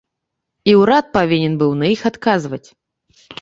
[0.71, 2.63] І ўрад павінен быў на іх адказваць.